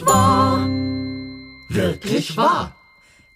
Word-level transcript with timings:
Wirklich 0.00 0.06
wahr. 0.06 0.68
Wirklich 1.68 2.36
wahr. 2.36 2.74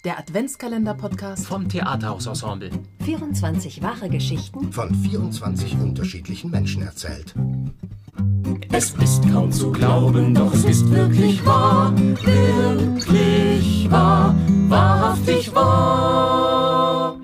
Der 0.03 0.17
Adventskalender-Podcast 0.19 1.45
Vom 1.45 1.69
Theaterhausensemble. 1.69 2.71
24 3.03 3.83
wahre 3.83 4.09
Geschichten 4.09 4.71
von 4.71 4.93
24 4.93 5.75
unterschiedlichen 5.75 6.49
Menschen 6.49 6.81
erzählt. 6.81 7.35
Es 8.71 8.91
ist 8.91 9.29
kaum 9.31 9.51
zu 9.51 9.71
glauben, 9.71 10.33
doch 10.33 10.53
es 10.53 10.63
ist 10.65 10.89
wirklich 10.89 11.45
wahr. 11.45 11.93
Wirklich 11.95 13.91
wahr. 13.91 14.35
Wahrhaftig 14.67 15.53
wahr. 15.53 17.19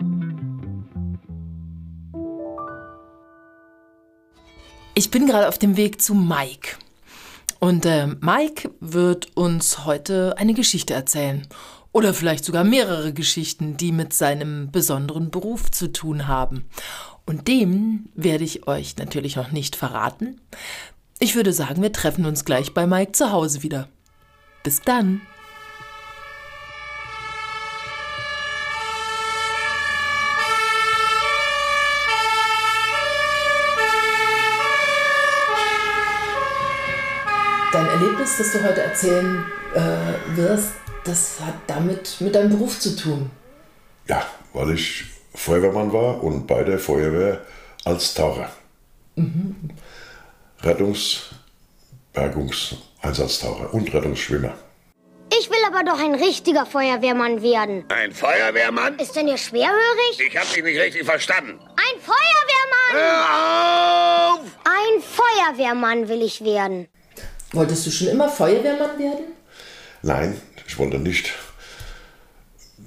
Ich 4.94 5.10
bin 5.10 5.26
gerade 5.26 5.48
auf 5.48 5.58
dem 5.58 5.78
Weg 5.78 6.00
zu 6.00 6.14
Mike. 6.14 6.78
Und 7.64 7.86
äh, 7.86 8.08
Mike 8.08 8.72
wird 8.80 9.38
uns 9.38 9.86
heute 9.86 10.36
eine 10.38 10.56
Geschichte 10.56 10.96
erzählen. 10.96 11.48
Oder 11.92 12.16
vielleicht 12.16 12.44
sogar 12.44 12.64
mehrere 12.64 13.14
Geschichten, 13.14 13.78
die 13.78 13.92
mit 13.92 14.14
seinem 14.14 14.72
besonderen 14.72 15.30
Beruf 15.30 15.70
zu 15.70 15.92
tun 15.92 16.28
haben. 16.28 16.66
Und 17.28 17.48
dem 17.48 18.10
werde 18.16 18.46
ich 18.46 18.68
euch 18.68 18.98
natürlich 18.98 19.36
noch 19.36 19.52
nicht 19.52 19.76
verraten. 19.76 20.42
Ich 21.20 21.36
würde 21.36 21.54
sagen, 21.54 21.84
wir 21.84 21.94
treffen 21.94 22.26
uns 22.26 22.46
gleich 22.46 22.74
bei 22.74 22.88
Mike 22.88 23.12
zu 23.12 23.32
Hause 23.32 23.62
wieder. 23.62 23.88
Bis 24.64 24.82
dann. 24.82 25.22
Das 38.42 38.54
du 38.54 38.64
heute 38.64 38.82
erzählen 38.82 39.46
äh, 39.76 40.36
wirst, 40.36 40.72
das 41.04 41.40
hat 41.46 41.54
damit 41.68 42.20
mit 42.22 42.34
deinem 42.34 42.50
Beruf 42.50 42.80
zu 42.80 42.96
tun. 42.96 43.30
Ja, 44.08 44.26
weil 44.54 44.74
ich 44.74 45.04
Feuerwehrmann 45.36 45.94
war 45.94 46.24
und 46.24 46.48
bei 46.48 46.64
der 46.64 46.80
Feuerwehr 46.80 47.46
als 47.86 48.16
Taucher. 48.16 48.52
Rettungs-, 50.64 51.36
Bergungs-, 52.14 52.78
Einsatztaucher 53.04 53.72
und 53.76 53.94
Rettungsschwimmer. 53.94 54.56
Ich 55.40 55.48
will 55.52 55.64
aber 55.68 55.84
doch 55.84 56.04
ein 56.04 56.16
richtiger 56.16 56.66
Feuerwehrmann 56.66 57.44
werden. 57.44 57.86
Ein 57.90 58.12
Feuerwehrmann? 58.12 58.98
Ist 58.98 59.16
denn 59.16 59.28
der 59.28 59.38
schwerhörig? 59.38 60.20
Ich 60.20 60.36
hab 60.36 60.52
dich 60.52 60.64
nicht 60.64 60.80
richtig 60.80 61.06
verstanden. 61.06 61.60
Ein 61.76 62.02
Feuerwehrmann! 62.02 62.94
Hör 62.94 64.34
auf! 64.34 64.40
Ein 64.64 65.00
Feuerwehrmann 65.00 66.10
will 66.10 66.24
ich 66.24 66.44
werden. 66.44 66.88
Wolltest 67.54 67.86
du 67.86 67.92
schon 67.92 68.08
immer 68.08 68.30
Feuerwehrmann 68.30 68.98
werden? 68.98 69.26
Nein, 70.04 70.40
ich 70.68 70.78
wollte 70.80 71.00
nicht. 71.00 71.34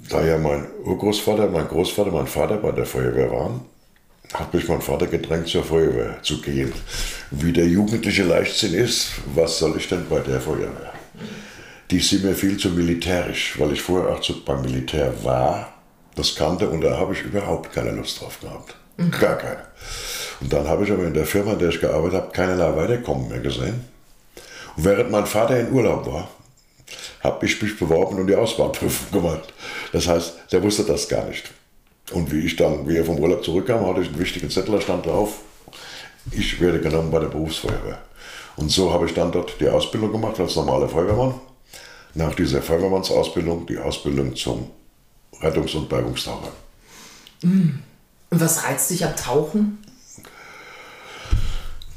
Da 0.08 0.24
ja 0.24 0.38
mein 0.38 0.66
Urgroßvater, 0.84 1.48
mein 1.48 1.68
Großvater, 1.68 2.10
mein 2.10 2.26
Vater 2.26 2.56
bei 2.56 2.72
der 2.72 2.86
Feuerwehr 2.86 3.30
waren, 3.30 3.60
hat 4.32 4.52
mich 4.52 4.68
mein 4.68 4.80
Vater 4.80 5.06
gedrängt, 5.06 5.48
zur 5.48 5.64
Feuerwehr 5.64 6.22
zu 6.22 6.40
gehen. 6.40 6.72
Wie 7.30 7.52
der 7.52 7.66
jugendliche 7.66 8.24
Leichtsinn 8.24 8.74
ist, 8.74 9.12
was 9.34 9.58
soll 9.58 9.76
ich 9.76 9.88
denn 9.88 10.08
bei 10.08 10.20
der 10.20 10.40
Feuerwehr? 10.40 10.92
Die 11.90 12.00
sind 12.00 12.24
mir 12.24 12.34
viel 12.34 12.56
zu 12.56 12.70
militärisch, 12.70 13.58
weil 13.58 13.72
ich 13.72 13.82
vorher 13.82 14.14
auch 14.14 14.20
zu, 14.20 14.44
beim 14.44 14.62
Militär 14.62 15.12
war, 15.22 15.74
das 16.14 16.34
kannte 16.34 16.68
und 16.68 16.80
da 16.80 16.96
habe 16.96 17.12
ich 17.12 17.22
überhaupt 17.22 17.72
keine 17.72 17.92
Lust 17.92 18.20
drauf 18.20 18.40
gehabt. 18.40 18.76
Gar 19.20 19.36
keine. 19.36 19.62
Und 20.40 20.52
dann 20.52 20.66
habe 20.68 20.84
ich 20.84 20.90
aber 20.90 21.04
in 21.04 21.14
der 21.14 21.26
Firma, 21.26 21.52
in 21.52 21.58
der 21.58 21.68
ich 21.68 21.80
gearbeitet 21.80 22.20
habe, 22.20 22.32
keinerlei 22.32 22.76
Weiterkommen 22.76 23.28
mehr 23.28 23.40
gesehen. 23.40 23.93
Und 24.76 24.84
während 24.84 25.10
mein 25.10 25.26
Vater 25.26 25.58
in 25.58 25.72
Urlaub 25.72 26.06
war, 26.06 26.28
habe 27.22 27.46
ich 27.46 27.60
mich 27.62 27.78
beworben 27.78 28.18
und 28.18 28.26
die 28.26 28.34
Auswahlprüfung 28.34 29.22
gemacht. 29.22 29.52
Das 29.92 30.06
heißt, 30.06 30.34
der 30.52 30.62
wusste 30.62 30.84
das 30.84 31.08
gar 31.08 31.24
nicht. 31.24 31.50
Und 32.12 32.30
wie 32.30 32.40
ich 32.40 32.56
dann, 32.56 32.86
wie 32.88 32.96
er 32.96 33.04
vom 33.04 33.18
Urlaub 33.18 33.42
zurückkam, 33.44 33.86
hatte 33.86 34.02
ich 34.02 34.08
einen 34.08 34.18
wichtigen 34.18 34.50
Zettel, 34.50 34.74
da 34.74 34.80
stand 34.80 35.06
drauf, 35.06 35.38
ich 36.30 36.60
werde 36.60 36.80
genommen 36.80 37.10
bei 37.10 37.20
der 37.20 37.28
Berufsfeuerwehr. 37.28 37.98
Und 38.56 38.70
so 38.70 38.92
habe 38.92 39.06
ich 39.06 39.14
dann 39.14 39.32
dort 39.32 39.58
die 39.60 39.68
Ausbildung 39.68 40.12
gemacht 40.12 40.38
als 40.38 40.56
normaler 40.56 40.88
Feuerwehrmann. 40.88 41.34
Nach 42.14 42.34
dieser 42.34 42.62
Feuerwehrmannsausbildung 42.62 43.66
die 43.66 43.78
Ausbildung 43.78 44.36
zum 44.36 44.70
Rettungs- 45.40 45.74
und 45.74 45.88
Bergungstaucher. 45.88 46.52
Und 48.30 48.40
was 48.40 48.64
reizt 48.64 48.90
dich 48.90 49.04
am 49.04 49.16
Tauchen? 49.16 49.78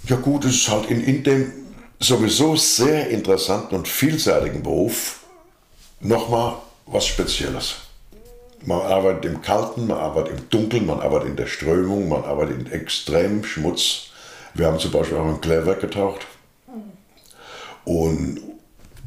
Ja 0.05 0.15
gut, 0.15 0.45
es 0.45 0.55
ist 0.55 0.69
halt 0.69 0.89
in, 0.89 1.03
in 1.03 1.23
dem 1.23 1.51
sowieso 1.99 2.55
sehr 2.55 3.09
interessanten 3.09 3.75
und 3.75 3.87
vielseitigen 3.87 4.63
Beruf 4.63 5.19
nochmal 5.99 6.55
was 6.85 7.05
Spezielles. 7.05 7.75
Man 8.65 8.81
arbeitet 8.81 9.25
im 9.25 9.41
Kalten, 9.41 9.87
man 9.87 9.97
arbeitet 9.97 10.39
im 10.39 10.49
Dunkeln, 10.49 10.85
man 10.85 10.99
arbeitet 10.99 11.29
in 11.29 11.35
der 11.35 11.47
Strömung, 11.47 12.09
man 12.09 12.23
arbeitet 12.23 12.59
in 12.59 12.71
extremem 12.71 13.43
Schmutz. 13.43 14.07
Wir 14.53 14.67
haben 14.67 14.79
zum 14.79 14.91
Beispiel 14.91 15.17
auch 15.17 15.27
im 15.27 15.41
Klärwerk 15.41 15.81
getaucht 15.81 16.25
und 17.85 18.41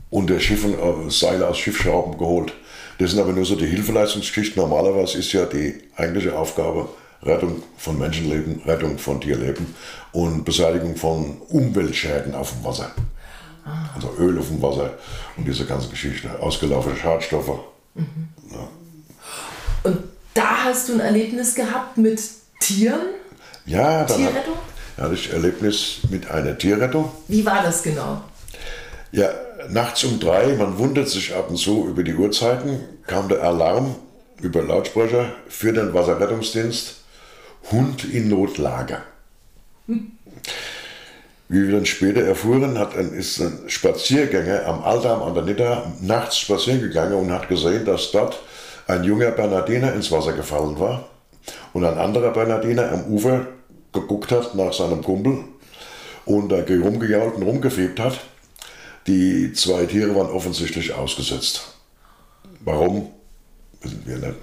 unter 0.09 0.41
Schiffen 0.41 0.75
äh, 0.75 1.11
Seile 1.11 1.49
aus 1.49 1.59
Schiffsschrauben 1.59 2.19
geholt. 2.19 2.53
Das 2.99 3.11
sind 3.11 3.21
aber 3.21 3.33
nur 3.33 3.45
so 3.45 3.56
die 3.56 3.67
Hilfeleistungsgeschichten. 3.67 4.61
Normalerweise 4.61 5.19
ist 5.19 5.33
ja 5.33 5.47
die 5.47 5.81
eigentliche 5.97 6.37
Aufgabe 6.37 6.89
Rettung 7.22 7.62
von 7.76 7.98
Menschenleben, 7.98 8.62
Rettung 8.64 8.98
von 8.98 9.20
Tierleben 9.20 9.75
und 10.12 10.44
Beseitigung 10.44 10.97
von 10.97 11.38
Umweltschäden 11.48 12.34
auf 12.34 12.53
dem 12.53 12.64
Wasser. 12.64 12.91
Also 13.94 14.14
Öl 14.19 14.38
auf 14.38 14.48
dem 14.48 14.62
Wasser 14.62 14.94
und 15.36 15.47
diese 15.47 15.66
ganze 15.66 15.88
Geschichte. 15.88 16.28
Ausgelaufene 16.41 16.97
Schadstoffe. 16.97 17.58
Und 19.82 19.98
da 20.34 20.64
hast 20.64 20.88
du 20.88 20.94
ein 20.94 21.00
Erlebnis 21.00 21.54
gehabt 21.54 21.97
mit 21.98 22.20
Tieren? 22.60 23.00
Ja, 23.66 24.04
dann 24.04 24.08
hat- 24.08 24.16
Tierrettung? 24.16 24.54
hatte 24.97 25.14
ich 25.14 25.32
Erlebnis 25.32 25.98
mit 26.10 26.31
einer 26.31 26.56
Tierrettung. 26.58 27.10
Wie 27.28 27.44
war 27.44 27.62
das 27.62 27.82
genau? 27.82 28.22
Ja, 29.12 29.28
nachts 29.69 30.04
um 30.04 30.20
drei, 30.20 30.54
man 30.54 30.78
wundert 30.78 31.08
sich 31.08 31.34
ab 31.34 31.50
und 31.50 31.56
zu 31.56 31.87
über 31.88 32.02
die 32.02 32.14
Uhrzeiten, 32.14 32.81
kam 33.06 33.28
der 33.28 33.42
Alarm 33.42 33.94
über 34.41 34.62
Lautsprecher 34.62 35.32
für 35.48 35.72
den 35.72 35.92
Wasserrettungsdienst, 35.94 36.97
Hund 37.71 38.04
in 38.04 38.28
Notlage. 38.28 38.98
Wie 41.48 41.66
wir 41.66 41.72
dann 41.72 41.87
später 41.87 42.22
erfuhren, 42.22 42.78
hat 42.78 42.97
ein, 42.97 43.12
ist 43.12 43.41
ein 43.41 43.69
Spaziergänger 43.69 44.66
am 44.66 44.82
Altarm 44.84 45.22
an 45.22 45.34
der 45.34 45.43
Nidda 45.44 45.93
nachts 46.00 46.38
spazieren 46.38 46.81
gegangen 46.81 47.15
und 47.15 47.32
hat 47.32 47.49
gesehen, 47.49 47.84
dass 47.84 48.12
dort 48.12 48.41
ein 48.87 49.04
junger 49.04 49.32
Bernardiner 49.32 49.93
ins 49.94 50.12
Wasser 50.12 50.32
gefallen 50.32 50.78
war 50.78 51.09
und 51.72 51.84
ein 51.84 51.99
anderer 51.99 52.31
Bernardiner 52.31 52.93
am 52.93 53.04
Ufer 53.06 53.47
geguckt 53.93 54.31
hat 54.31 54.54
nach 54.54 54.72
seinem 54.72 55.03
Kumpel 55.03 55.38
und 56.25 56.50
da 56.50 56.59
rumgejault 56.59 57.34
und 57.34 57.43
rumgefiebt 57.43 57.99
hat. 57.99 58.20
Die 59.06 59.53
zwei 59.53 59.87
Tiere 59.87 60.15
waren 60.15 60.31
offensichtlich 60.31 60.93
ausgesetzt. 60.93 61.75
Warum? 62.60 63.10
Wissen 63.81 64.03
wir 64.04 64.19
nicht. 64.19 64.34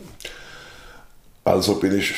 Also 1.45 1.75
bin 1.75 1.97
ich 1.97 2.13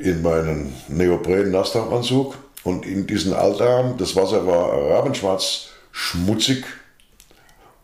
in 0.00 0.22
meinen 0.22 0.72
Neopren-Nassdach-Anzug 0.88 2.34
und 2.64 2.86
in 2.86 3.06
diesen 3.06 3.32
Altarm, 3.32 3.96
das 3.98 4.16
Wasser 4.16 4.46
war 4.46 4.72
rabenschwarz, 4.90 5.68
schmutzig 5.92 6.64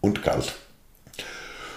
und 0.00 0.22
kalt. 0.22 0.54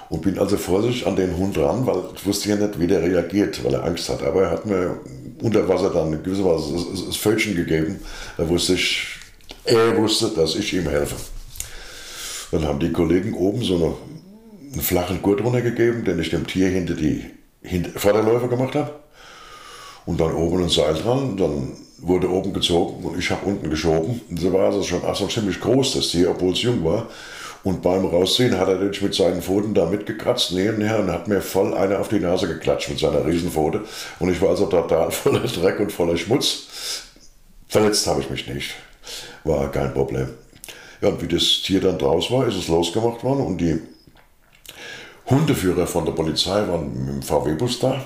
Und 0.09 0.23
bin 0.23 0.39
also 0.39 0.57
vorsichtig 0.57 1.05
an 1.05 1.15
den 1.15 1.37
Hund 1.37 1.57
ran, 1.57 1.85
weil 1.85 2.01
ich 2.15 2.25
wusste 2.25 2.49
ja 2.49 2.55
nicht, 2.55 2.79
wie 2.79 2.87
der 2.87 3.03
reagiert, 3.03 3.63
weil 3.63 3.75
er 3.75 3.83
Angst 3.83 4.09
hat. 4.09 4.23
Aber 4.23 4.43
er 4.43 4.51
hat 4.51 4.65
mir 4.65 4.99
unter 5.41 5.67
Wasser 5.69 5.91
dann 5.91 6.11
in 6.13 6.23
gewisser 6.23 6.45
Weise 6.45 6.73
das- 6.73 7.15
Völkchen 7.15 7.55
gegeben. 7.55 7.99
Da 8.37 8.49
wusste 8.49 8.73
ich, 8.73 9.05
er 9.65 9.95
wusste, 9.97 10.29
dass 10.29 10.55
ich 10.55 10.73
ihm 10.73 10.89
helfe. 10.89 11.15
Dann 12.51 12.65
haben 12.65 12.79
die 12.79 12.91
Kollegen 12.91 13.35
oben 13.35 13.63
so 13.63 13.75
eine, 13.75 13.93
einen 14.73 14.81
flachen 14.81 15.21
Gurt 15.21 15.43
runtergegeben, 15.43 16.03
den 16.03 16.19
ich 16.19 16.31
dem 16.31 16.47
Tier 16.47 16.69
hinter 16.69 16.95
die 16.95 17.25
hinter, 17.61 17.99
Vorderläufe 17.99 18.47
gemacht 18.47 18.73
habe. 18.73 18.91
Und 20.09 20.19
dann 20.19 20.33
oben 20.33 20.63
ein 20.63 20.69
Seil 20.69 20.95
dran. 20.95 21.37
Dann 21.37 21.73
wurde 21.99 22.31
oben 22.31 22.51
gezogen 22.51 23.05
und 23.05 23.19
ich 23.19 23.29
habe 23.29 23.45
unten 23.45 23.69
geschoben. 23.69 24.19
Und 24.27 24.39
so 24.39 24.51
war 24.51 24.65
also 24.65 24.81
schon, 24.81 25.01
ach, 25.05 25.15
so 25.15 25.27
ziemlich 25.27 25.61
groß, 25.61 25.93
das 25.93 26.07
Tier, 26.07 26.31
obwohl 26.31 26.53
es 26.53 26.63
jung 26.63 26.83
war. 26.83 27.05
Und 27.63 27.83
beim 27.83 28.05
Rausziehen 28.07 28.57
hat 28.57 28.69
er 28.69 28.75
natürlich 28.75 29.03
mit 29.03 29.13
seinen 29.13 29.43
Pfoten 29.43 29.75
da 29.75 29.85
mitgekratzt 29.85 30.53
nebenher 30.53 30.97
und 30.97 31.11
hat 31.11 31.27
mir 31.27 31.41
voll 31.41 31.75
eine 31.75 31.99
auf 31.99 32.07
die 32.07 32.19
Nase 32.19 32.47
geklatscht 32.47 32.89
mit 32.89 32.97
seiner 32.97 33.23
Riesenpfote. 33.23 33.83
Und 34.17 34.31
ich 34.31 34.41
war 34.41 34.49
also 34.49 34.65
total 34.65 35.11
voller 35.11 35.41
Dreck 35.41 35.79
und 35.79 35.91
voller 35.91 36.17
Schmutz. 36.17 37.03
Verletzt 37.67 38.07
habe 38.07 38.21
ich 38.21 38.31
mich 38.31 38.47
nicht. 38.47 38.71
War 39.43 39.71
kein 39.71 39.93
Problem. 39.93 40.29
Ja, 41.01 41.09
und 41.09 41.21
wie 41.21 41.27
das 41.27 41.61
Tier 41.63 41.81
dann 41.81 41.99
draus 41.99 42.31
war, 42.31 42.47
ist 42.47 42.57
es 42.57 42.67
losgemacht 42.67 43.23
worden 43.23 43.45
und 43.45 43.61
die 43.61 43.79
Hundeführer 45.29 45.85
von 45.85 46.05
der 46.05 46.13
Polizei 46.13 46.67
waren 46.67 47.05
mit 47.05 47.13
dem 47.13 47.21
VW-Bus 47.21 47.79
da. 47.79 48.01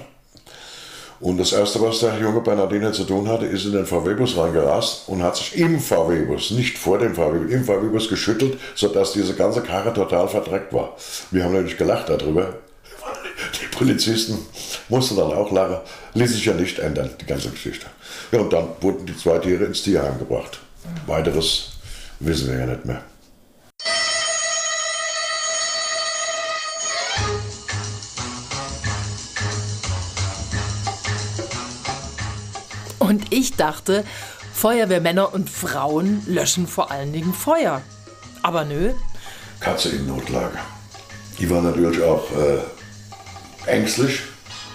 Und 1.24 1.38
das 1.38 1.54
Erste, 1.54 1.82
was 1.82 2.02
der 2.02 2.20
junge 2.20 2.42
Bernardiner 2.42 2.92
zu 2.92 3.06
tun 3.06 3.30
hatte, 3.30 3.46
ist 3.46 3.64
in 3.64 3.72
den 3.72 3.86
VW-Bus 3.86 4.36
reingerast 4.36 5.08
und 5.08 5.24
hat 5.24 5.38
sich 5.38 5.56
im 5.56 5.80
VW-Bus, 5.80 6.52
nicht 6.52 6.78
vor 6.78 6.98
dem 7.00 7.16
VW-Bus, 7.16 7.50
im 7.50 7.64
VW-Bus 7.64 8.10
geschüttelt, 8.10 8.60
sodass 8.76 9.14
diese 9.14 9.34
ganze 9.34 9.62
Karre 9.62 9.94
total 9.94 10.28
verdreckt 10.28 10.74
war. 10.74 10.98
Wir 11.32 11.46
haben 11.46 11.54
natürlich 11.54 11.78
gelacht 11.78 12.10
darüber. 12.10 12.56
Die 13.62 13.74
Polizisten 13.74 14.38
mussten 14.90 15.16
dann 15.16 15.32
auch 15.32 15.50
lachen. 15.50 15.78
Ließ 16.14 16.34
sich 16.34 16.44
ja 16.44 16.56
nicht 16.56 16.80
ändern, 16.80 17.10
die 17.22 17.26
ganze 17.26 17.52
Geschichte. 17.52 17.86
Ja, 18.34 18.40
und 18.42 18.52
dann 18.52 18.68
wurden 18.82 19.06
die 19.06 19.16
zwei 19.16 19.38
Tiere 19.38 19.64
ins 19.64 19.82
Tierheim 19.82 20.20
gebracht. 20.20 20.60
Weiteres 21.08 21.70
wissen 22.20 22.50
wir 22.50 22.60
ja 22.60 22.66
nicht 22.66 22.84
mehr. 22.84 23.02
Und 33.04 33.34
ich 33.34 33.56
dachte, 33.56 34.06
Feuerwehrmänner 34.54 35.34
und 35.34 35.50
Frauen 35.50 36.24
löschen 36.26 36.68
vor 36.68 36.90
allen 36.90 37.12
Dingen 37.12 37.34
Feuer. 37.34 37.82
Aber 38.42 38.64
nö, 38.64 38.94
Katze 39.60 39.90
in 39.90 40.08
Notlage. 40.08 40.58
Die 41.38 41.50
war 41.50 41.62
natürlich 41.62 42.02
auch 42.02 42.24
äh, 42.32 43.70
ängstlich 43.70 44.22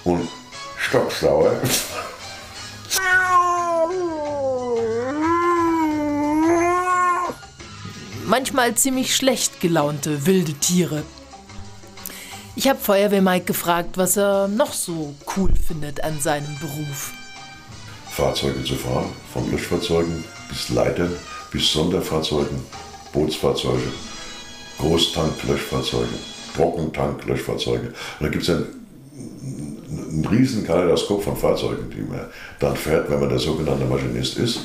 und 0.05 0.29
stocksauer. 0.77 1.53
manchmal 8.27 8.75
ziemlich 8.75 9.17
schlecht 9.17 9.59
gelaunte 9.61 10.27
wilde 10.27 10.53
Tiere. 10.53 11.03
Ich 12.57 12.69
habe 12.69 12.79
Feuerwehr 12.79 13.23
Mike 13.23 13.47
gefragt, 13.47 13.97
was 13.97 14.19
er 14.19 14.49
noch 14.49 14.75
so 14.75 15.15
cool 15.37 15.51
findet 15.57 16.05
an 16.05 16.21
seinem 16.21 16.59
Beruf. 16.61 17.13
Fahrzeuge 18.19 18.65
zu 18.65 18.75
fahren, 18.75 19.11
von 19.33 19.49
Löschfahrzeugen 19.53 20.25
bis 20.49 20.71
Leitern, 20.71 21.13
bis 21.53 21.73
Sonderfahrzeugen, 21.73 22.59
Bootsfahrzeuge, 23.13 23.93
Großtank-Löschfahrzeuge, 24.81 26.19
Trockentank-Löschfahrzeuge. 26.57 27.87
Und 27.87 27.95
da 28.19 28.29
gibt 28.29 28.43
es 28.43 28.51
ein, 28.51 28.65
ein 29.15 30.27
riesen 30.29 30.67
Kaleidoskop 30.67 31.23
von 31.23 31.37
Fahrzeugen, 31.37 31.91
die 31.91 32.01
man 32.01 32.27
dann 32.59 32.75
fährt, 32.75 33.09
wenn 33.09 33.21
man 33.21 33.29
der 33.29 33.39
sogenannte 33.39 33.85
Maschinist 33.85 34.37
ist. 34.37 34.63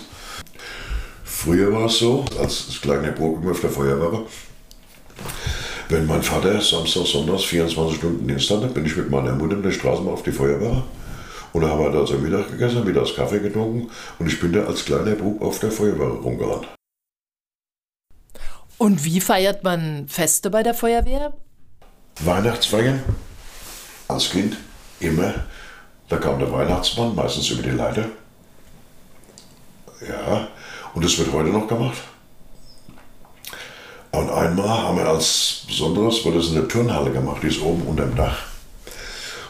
Früher 1.24 1.72
war 1.72 1.86
es 1.86 2.00
so, 2.00 2.26
als 2.40 2.66
das 2.66 2.82
kleine 2.82 3.12
Burg 3.12 3.48
auf 3.48 3.62
der 3.62 3.70
Feuerwehr 3.70 4.14
war, 4.14 4.24
wenn 5.90 6.08
mein 6.08 6.24
Vater 6.24 6.60
Samstag, 6.60 7.06
Sonntags 7.06 7.44
24 7.44 7.98
Stunden 7.98 8.28
Dienst 8.28 8.50
hatte, 8.50 8.66
bin 8.66 8.84
ich 8.84 8.98
mit 8.98 9.12
meiner 9.12 9.34
Mutter 9.34 9.54
in 9.54 9.62
der 9.62 9.72
Straße 9.72 10.02
mal 10.02 10.14
auf 10.14 10.24
die 10.24 10.32
Feuerwehr. 10.32 10.84
Und 11.54 11.62
da 11.62 11.70
haben 11.70 11.80
wir 11.80 11.92
da 11.92 12.06
zum 12.06 12.22
Mittag 12.24 12.50
gegessen, 12.50 12.84
mittags 12.84 13.16
Kaffee 13.16 13.40
getrunken 13.40 13.90
und 14.18 14.28
ich 14.28 14.40
bin 14.40 14.52
da 14.52 14.66
als 14.66 14.84
kleiner 14.84 15.16
Bub 15.16 15.42
auf 15.42 15.60
der 15.60 15.72
Feuerwehr 15.72 16.08
rumgerannt. 16.08 16.68
Und 18.80 19.06
wie 19.06 19.22
feiert 19.22 19.64
man 19.64 20.08
Feste 20.08 20.50
bei 20.50 20.64
der 20.64 20.74
Feuerwehr? 20.74 21.34
Weihnachtsfeiern 22.22 23.04
als 24.08 24.32
Kind 24.32 24.58
immer. 25.00 25.34
Da 26.10 26.18
kam 26.18 26.40
der 26.40 26.52
Weihnachtsmann, 26.52 27.16
meistens 27.16 27.50
über 27.50 27.62
die 27.62 27.70
Leiter. 27.70 28.06
Ja, 30.08 30.48
und 30.94 31.06
das 31.06 31.18
wird 31.18 31.32
heute 31.32 31.50
noch 31.50 31.68
gemacht. 31.68 31.98
Und 34.12 34.30
einmal 34.30 34.84
haben 34.84 34.98
wir 34.98 35.08
als 35.08 35.64
Besonderes, 35.68 36.26
wurde 36.26 36.38
das 36.38 36.50
in 36.50 36.56
der 36.56 36.68
Turnhalle 36.68 37.12
gemacht, 37.12 37.42
die 37.42 37.48
ist 37.48 37.62
oben 37.62 37.84
unterm 37.84 38.16
Dach. 38.16 38.38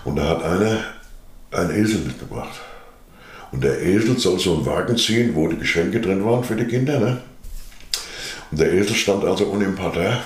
Und 0.06 0.18
da 0.18 0.28
hat 0.28 0.44
einer 0.44 0.80
einen 1.54 1.72
Esel 1.72 2.00
mitgebracht. 2.00 2.60
Und 3.52 3.64
der 3.64 3.82
Esel 3.82 4.18
soll 4.18 4.40
so 4.40 4.56
einen 4.56 4.66
Wagen 4.66 4.98
ziehen, 4.98 5.36
wo 5.36 5.48
die 5.48 5.58
Geschenke 5.58 6.02
drin 6.02 6.26
waren 6.26 6.44
für 6.44 6.56
die 6.56 6.66
Kinder. 6.66 7.00
Ne? 7.00 7.22
Und 8.52 8.60
der 8.60 8.74
Esel 8.74 8.96
stand 8.96 9.24
also 9.24 9.46
unten 9.46 9.66
im 9.66 9.76
Parterre, 9.76 10.24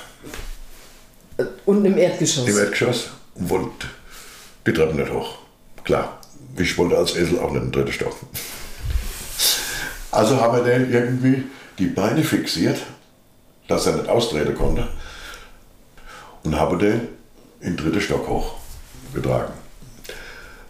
Und 1.65 1.85
im 1.85 1.97
Erdgeschoss. 1.97 2.47
im 2.47 2.57
Erdgeschoss, 2.57 3.09
und 3.35 3.49
wollte 3.49 3.87
die 4.65 4.73
Treppe 4.73 4.95
nicht 4.95 5.11
hoch. 5.11 5.37
Klar, 5.83 6.19
ich 6.57 6.77
wollte 6.77 6.97
als 6.97 7.15
Esel 7.15 7.39
auch 7.39 7.51
nicht 7.51 7.63
in 7.63 7.67
den 7.67 7.71
dritten 7.71 7.91
Stock. 7.91 8.15
Also 10.11 10.39
haben 10.39 10.57
wir 10.57 10.63
den 10.63 10.91
irgendwie 10.91 11.43
die 11.77 11.87
Beine 11.87 12.23
fixiert, 12.23 12.79
dass 13.67 13.85
er 13.85 13.97
nicht 13.97 14.09
austreten 14.09 14.55
konnte, 14.55 14.87
und 16.43 16.57
habe 16.57 16.77
den 16.77 17.01
in 17.59 17.75
den 17.75 17.77
dritten 17.77 18.01
Stock 18.01 18.27
hochgetragen. 18.27 19.53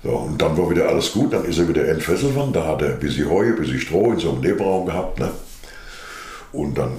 So, 0.04 0.10
und 0.12 0.42
dann 0.42 0.58
war 0.58 0.70
wieder 0.70 0.88
alles 0.88 1.12
gut, 1.12 1.34
dann 1.34 1.46
ist 1.46 1.58
er 1.58 1.68
wieder 1.68 1.88
entfesselt 1.88 2.36
worden, 2.36 2.54
da 2.54 2.66
hat 2.66 2.82
er 2.82 2.94
ein 2.94 3.00
bisschen 3.00 3.30
Heu, 3.30 3.46
ein 3.46 3.56
bisschen 3.56 3.80
Stroh 3.80 4.12
in 4.14 4.20
so 4.20 4.32
einem 4.32 4.42
Nebenraum 4.42 4.86
gehabt. 4.86 5.20
Ne? 5.20 5.30
Und 6.52 6.78
dann 6.78 6.92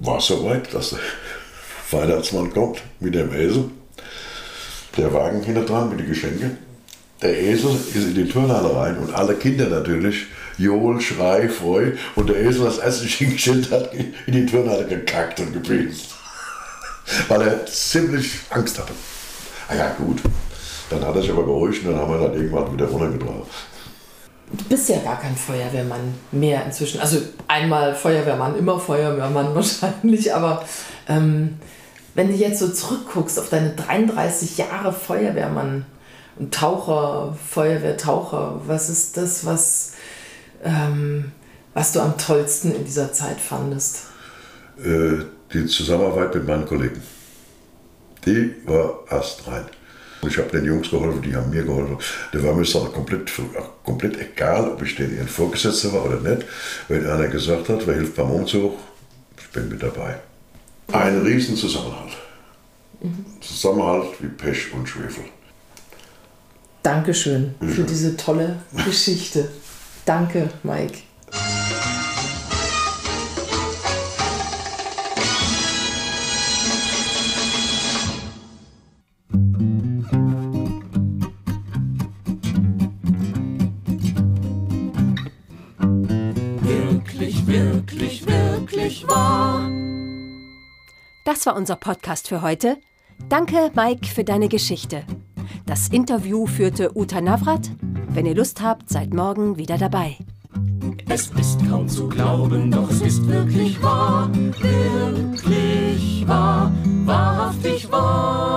war 0.00 0.18
es 0.18 0.26
soweit, 0.26 0.72
dass 0.74 0.90
der 0.90 0.98
Weihnachtsmann 2.00 2.52
kommt 2.52 2.82
mit 2.98 3.14
dem 3.14 3.32
Esel, 3.32 3.70
der 4.96 5.12
Wagen 5.12 5.42
hinter 5.42 5.64
dran 5.64 5.90
mit 5.90 6.00
den 6.00 6.08
Geschenken. 6.08 6.58
Der 7.22 7.38
Esel 7.38 7.70
ist 7.70 7.96
in 7.96 8.14
die 8.14 8.28
Turnhalle 8.28 8.74
rein 8.74 8.96
und 8.96 9.14
alle 9.14 9.34
Kinder 9.34 9.68
natürlich, 9.68 10.26
Johl, 10.56 11.00
Schrei, 11.00 11.48
Freu. 11.48 11.92
Und 12.16 12.28
der 12.28 12.36
Esel, 12.36 12.64
das 12.64 12.78
erste 12.78 13.04
hingestellt 13.06 13.70
hat, 13.70 13.92
in 13.94 14.32
die 14.32 14.46
Turnhalle 14.46 14.86
gekackt 14.86 15.38
und 15.40 15.52
gepinst. 15.52 16.14
Weil 17.28 17.42
er 17.42 17.66
ziemlich 17.66 18.40
Angst 18.50 18.78
hatte. 18.78 18.92
Ah 19.68 19.74
ja, 19.76 19.94
gut. 19.98 20.20
Dann 20.90 21.06
hat 21.06 21.14
er 21.14 21.22
sich 21.22 21.30
aber 21.30 21.44
beruhigt 21.44 21.84
und 21.84 21.92
dann 21.92 22.00
haben 22.00 22.12
wir 22.12 22.28
dann 22.28 22.36
irgendwann 22.36 22.72
wieder 22.72 22.86
runtergetragen. 22.86 23.42
Du 24.52 24.64
bist 24.64 24.88
ja 24.88 24.98
gar 24.98 25.20
kein 25.20 25.36
Feuerwehrmann 25.36 26.14
mehr 26.32 26.64
inzwischen. 26.66 27.00
Also 27.00 27.18
einmal 27.46 27.94
Feuerwehrmann, 27.94 28.58
immer 28.58 28.80
Feuerwehrmann 28.80 29.54
wahrscheinlich, 29.54 30.34
aber 30.34 30.64
ähm, 31.08 31.58
wenn 32.14 32.28
du 32.28 32.34
jetzt 32.34 32.58
so 32.58 32.68
zurückguckst 32.68 33.38
auf 33.38 33.48
deine 33.48 33.70
33 33.70 34.58
Jahre 34.58 34.92
Feuerwehrmann 34.92 35.86
und 36.36 36.52
Taucher, 36.52 37.36
Feuerwehrtaucher, 37.48 38.60
was 38.66 38.90
ist 38.90 39.16
das, 39.16 39.46
was, 39.46 39.92
ähm, 40.64 41.30
was 41.72 41.92
du 41.92 42.00
am 42.00 42.18
tollsten 42.18 42.74
in 42.74 42.84
dieser 42.84 43.12
Zeit 43.12 43.38
fandest? 43.38 44.06
Äh, 44.84 45.24
die 45.52 45.66
Zusammenarbeit 45.66 46.34
mit 46.34 46.46
meinen 46.48 46.66
Kollegen, 46.66 47.00
die 48.26 48.54
war 48.66 49.04
erst 49.08 49.46
rein. 49.46 49.66
Ich 50.26 50.36
habe 50.38 50.50
den 50.50 50.64
Jungs 50.64 50.90
geholfen, 50.90 51.22
die 51.22 51.34
haben 51.34 51.50
mir 51.50 51.62
geholfen. 51.62 51.96
Der 52.32 52.42
war 52.44 52.54
mir 52.54 52.64
dann 52.64 52.92
komplett, 52.92 53.30
komplett 53.84 54.20
egal, 54.20 54.70
ob 54.70 54.82
ich 54.82 54.96
den 54.96 55.16
ihren 55.16 55.28
Vorgesetzter 55.28 55.92
war 55.92 56.04
oder 56.04 56.20
nicht. 56.20 56.46
Wenn 56.88 57.06
einer 57.06 57.28
gesagt 57.28 57.68
hat, 57.68 57.86
wer 57.86 57.94
hilft 57.94 58.16
beim 58.16 58.30
Umzug, 58.30 58.78
ich 59.38 59.48
bin 59.50 59.68
mit 59.68 59.82
dabei. 59.82 60.16
Ein 60.92 61.22
riesen 61.22 61.56
Zusammenhalt. 61.56 62.16
Zusammenhalt 63.40 64.08
wie 64.20 64.28
Pech 64.28 64.72
und 64.74 64.86
Schwefel. 64.86 65.24
Dankeschön 66.82 67.54
für 67.60 67.84
diese 67.84 68.16
tolle 68.16 68.56
Geschichte. 68.84 69.48
Danke, 70.04 70.50
Mike. 70.62 70.98
Wirklich 88.80 89.06
wahr. 89.08 89.70
Das 91.24 91.46
war 91.46 91.56
unser 91.56 91.76
Podcast 91.76 92.28
für 92.28 92.42
heute. 92.42 92.78
Danke, 93.28 93.70
Mike, 93.74 94.06
für 94.06 94.24
deine 94.24 94.48
Geschichte. 94.48 95.04
Das 95.66 95.88
Interview 95.88 96.46
führte 96.46 96.96
Uta 96.96 97.20
Navrat. 97.20 97.70
Wenn 98.08 98.26
ihr 98.26 98.34
Lust 98.34 98.62
habt, 98.62 98.88
seid 98.88 99.12
morgen 99.12 99.56
wieder 99.56 99.76
dabei. 99.76 100.16
Es 101.08 101.28
ist 101.38 101.60
kaum 101.68 101.88
zu 101.88 102.08
glauben, 102.08 102.70
doch 102.70 102.90
es 102.90 103.02
ist 103.02 103.26
wirklich 103.26 103.80
wahr. 103.82 104.30
Wirklich 104.32 106.26
wahr, 106.26 106.72
wahrhaftig 107.04 107.90
wahr. 107.92 108.49